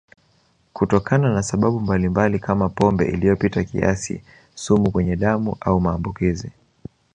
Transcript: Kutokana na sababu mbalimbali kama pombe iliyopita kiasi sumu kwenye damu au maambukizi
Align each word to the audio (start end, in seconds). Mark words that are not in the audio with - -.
Kutokana 0.73 1.33
na 1.33 1.43
sababu 1.43 1.79
mbalimbali 1.79 2.39
kama 2.39 2.69
pombe 2.69 3.05
iliyopita 3.05 3.63
kiasi 3.63 4.23
sumu 4.55 4.91
kwenye 4.91 5.15
damu 5.15 5.57
au 5.61 5.81
maambukizi 5.81 6.51